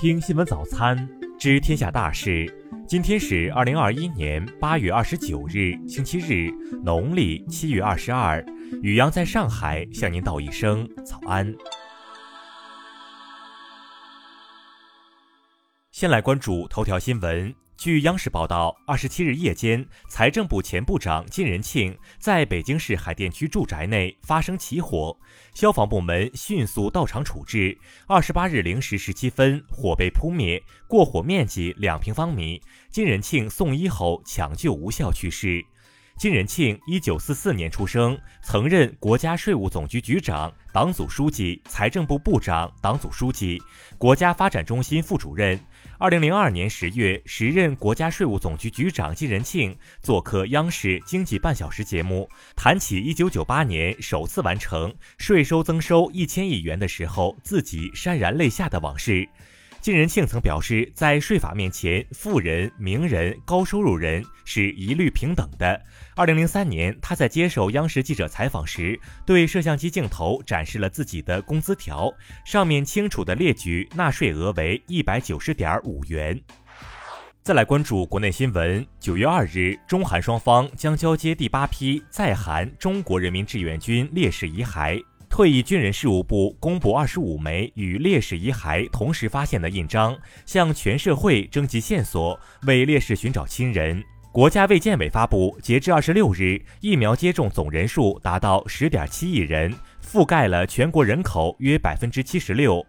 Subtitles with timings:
[0.00, 0.96] 听新闻早餐，
[1.38, 2.50] 知天下大事。
[2.88, 6.50] 今天是二零二一年八月二十九日，星期日，
[6.82, 8.42] 农历七月二十二。
[8.80, 11.54] 雨阳在上海向您道一声早安。
[15.90, 17.54] 先来关注头条新闻。
[17.80, 25.16] 据央视报道，二十七日夜间，财政部前部长金仁庆在北京市海淀区住宅内发生起火，
[25.54, 27.74] 消防部门迅速到场处置。
[28.06, 32.60] 二十八日零时十七分，火被扑灭，过火面积两平方米。
[32.90, 35.64] 金仁庆送医后抢救无效去世。
[36.18, 43.58] 金仁庆一九四四年出生，曾任国家税务总局局长、党组书记、财政部部长、党组书记、
[43.96, 45.58] 国家发展中心副主任。
[46.00, 52.26] 二零零二年十月，时任国家税务总局局长金仁庆做客央视《经济半小时》节目，
[52.56, 59.28] 谈起一九九八年首次完成税收增收一千亿元的时候，自己潸然泪下的往事。
[59.80, 65.80] 金仁庆曾表示，在税法面前，富人、名人、高收入人是一律平等的。
[66.14, 72.12] 二零零三年，他在接受央视记者采访时，对摄像机镜头展示了自己的工资条，
[72.44, 76.38] 上面清楚地列举纳税额为一百九十点五元。
[77.42, 85.02] 再来关注国内新闻，九月二日，中韩双方将交接第八批在韩中国人民志愿军烈士遗骸。
[85.30, 94.02] 退役军人事务部公布二十五枚与烈士遗骸同时发现的印章，向全社会征集线索，为烈士寻找亲人。
[94.32, 99.72] 国家卫健委发布，截至二十六日，疫苗接种总人数达到十点七亿人，
[100.04, 102.84] 覆盖了全国人口约百分之七十六。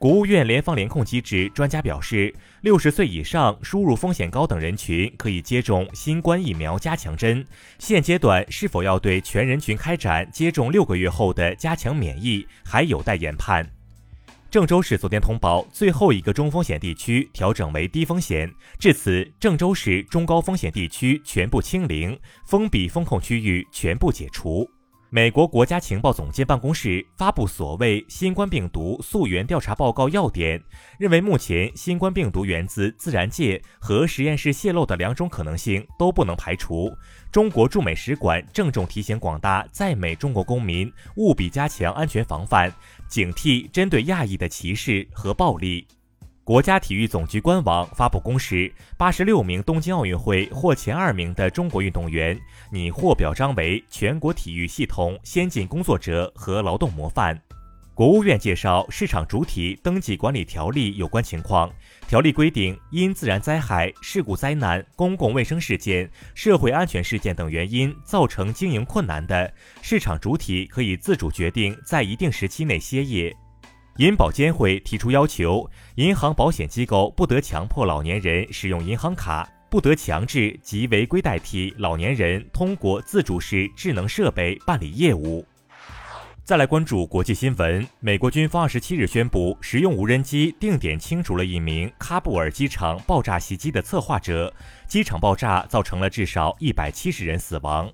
[0.00, 7.46] 国务院联防联控机制专家表示，六十岁以上、输入风险高等人群可以接种新冠疫苗加强针。
[7.78, 13.70] 现阶段是否要对全人群开展接种六个月后的加强免疫，还有待研判。
[14.50, 24.66] 郑州市昨天通报，最后一个中风险地区调整为低风险，至此，郑州市中高风险地区全部清零，封闭风控区域全部解除。
[25.12, 30.62] 美国国家情报总监办公室发布所谓新冠病毒溯源调查报告要点，
[31.00, 36.96] 认为目前新冠病毒源自自然界和实验室泄露的两种可能性都不能排除。
[37.32, 42.72] 中国驻美使馆郑重提醒广大在美中国公民务必加强安全防范，
[43.08, 45.88] 警惕针对亚裔的歧视和暴力。
[46.42, 52.36] 国家体育总局官网发布公示，八十六名东京奥运会获前二名的中国运动员
[52.72, 57.40] 拟获表彰为全国体育系统先进工作者和劳动模范。
[57.94, 61.70] 国务院介绍市场主体登记管理条例有关情况。
[62.08, 69.52] 条例规定，因自然灾害、事故灾难、公共卫生事件、社会安全事件等原因造成经营困难的
[69.82, 73.36] 市场主体，可以自主决定在一定时期内歇业。
[73.96, 85.44] 银保监会提出要求，银行保险机构不得强迫老年人使用银行卡，不得强制及违规代替老年人通过自主式智能设备办理业务。
[86.42, 94.52] 再来关注国际新闻，美国军方二十七日宣布，使用无人机定点清除了一名喀布尔机场爆炸袭击的策划者，
[94.88, 97.88] 机场爆炸造成了至少一百七十人死亡。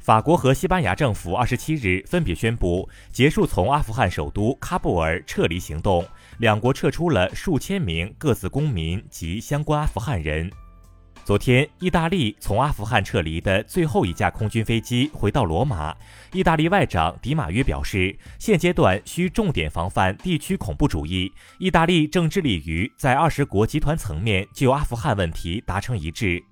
[0.00, 6.02] 法国和西班牙政府二十七日分别宣布结束从阿富汗首都喀布尔撤离行动，
[6.38, 10.50] 两国撤出了数千名各自公民及相关阿富汗人。
[11.22, 15.94] 昨天，意大利从阿富汗撤离的最后一架空军飞机回到罗马。
[16.32, 21.30] 意大利外长迪马约表示，现阶段需重点防范地区恐怖主义。
[21.58, 26.42] 意大利正致力于在二十国集团层面就阿富汗问题达成一致。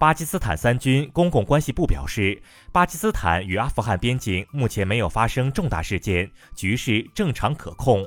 [0.00, 8.02] 巴基斯坦三军公共关系部表示，巴基斯坦与阿富汗边境目前没有发生重大事件，局势正常可控。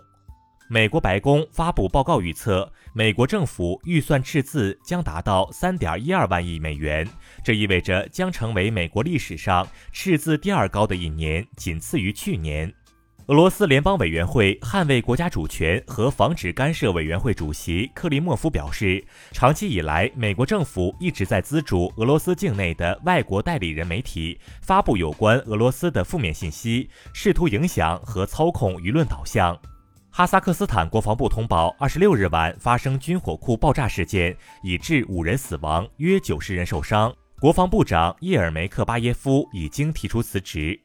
[0.67, 7.07] 美国白宫发布报告预测，美国政府预算赤字将达到三点一二万亿美元，
[7.43, 12.73] 这意味着将成为美国历史上赤字第二高的一年，仅次于去年。
[13.27, 19.01] 俄罗斯联邦委员会捍卫国家主权和防止干涉委员会主席克里莫夫表示，
[19.31, 29.57] 长期以来，美国政府一直在资助俄罗斯境内的外国代理人媒体发布有关俄罗斯的负面信息，试图影响和操控舆论导向。
[30.09, 37.13] 哈萨克斯坦国防部通报，二十六日晚发生军火库爆炸事件，已致五人死亡，约九十人受伤。
[37.39, 40.77] 国防部长叶尔梅克巴耶夫已经提出辞职。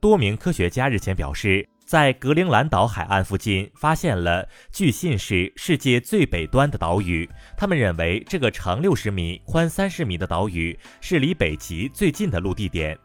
[0.00, 1.64] 多名科学家日前表示。
[1.86, 7.28] 在格陵兰岛海岸附近发现了据信是世界最北端的岛屿。
[7.56, 12.98] 他们认为这个长六十米、宽三十米的岛屿是离北极最近的陆地点。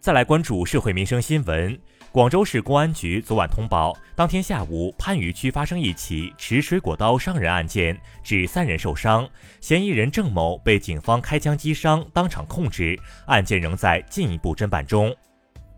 [0.00, 1.78] 再来关注社会民生新闻。
[2.10, 9.28] 广州市公安局昨晚通报，当天下午番禺区发生一起持水果刀伤人案件，致三人受伤，
[9.60, 15.14] 嫌疑人郑某被警方开枪击伤，当场控制，案件仍在进一步侦办中。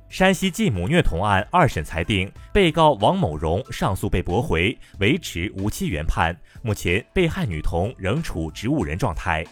[0.09, 6.35] 山西继母虐童案二审裁定，被告王某荣上诉被驳回，维持无期原判。
[6.63, 9.45] 目前，被害女童仍处植物人状态。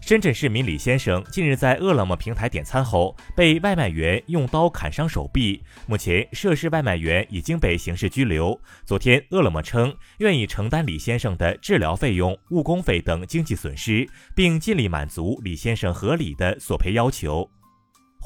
[0.00, 5.62] 深圳市民李先生近日在饿了么平台点餐后，被外卖员用刀砍伤手臂。
[5.86, 8.60] 目前，涉事外卖员已经被刑事拘留。
[8.84, 17.48] 昨天，饿了么称愿意承担李先生的治疗费用、误工费等经济损失，并尽力满足李先生合理的索赔要求。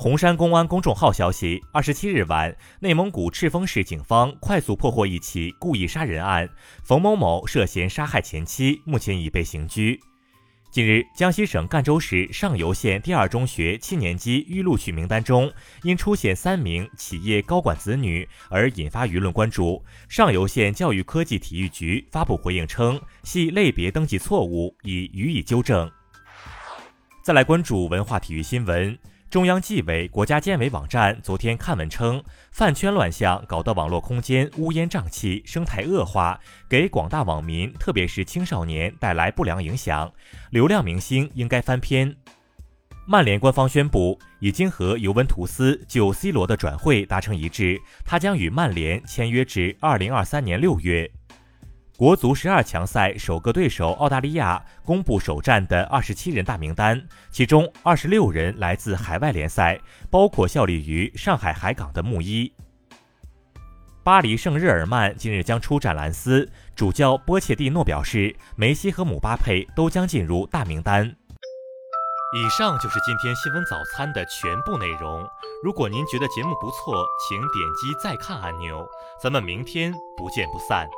[0.00, 6.48] 红山公安公众号消息：二十七日晚，内蒙古赤峰市警方快速破获一起故意杀人案，
[6.84, 9.98] 冯某某涉嫌杀害前妻，目前已被刑拘。
[10.70, 15.52] 近日，江西省赣州市上犹县第二中学七年级预录取名单中，
[15.82, 19.84] 因出现三名企业高管子女而引发舆论关注。
[20.08, 25.90] 上犹县教育科技体育局发布回应称，系类别登记错误，已予以纠正。
[27.20, 28.96] 再来关注文化体育新闻。
[29.30, 40.10] 中央纪委国家监委网站昨天刊文称，饭圈乱象搞得网络空间乌烟瘴气、生态恶化，给广大网民，特别是青少年带来不良影响。
[40.48, 42.16] 流量明星应该翻篇。
[43.06, 51.10] 曼联官方宣布，已经和尤文图斯就 C 罗的转会达成一致，他将与曼联签约至二零二三年六月。
[51.98, 62.54] 国足十二强赛首个对手澳大利亚公布首战的二十七人大名单，其中二十六人来自海外联赛，包括效力于上海海港的穆伊。
[64.04, 71.04] 巴黎圣日耳曼近日将出战兰斯，主教波切蒂诺表示，梅西和姆巴佩都将进入大名单。
[71.04, 75.26] 以上就是今天新闻早餐的全部内容。
[75.64, 78.86] 如果您觉得节目不错，请点击再看按钮。
[79.20, 80.88] 咱们明天不见不散。